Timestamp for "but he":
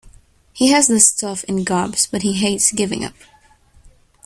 2.07-2.33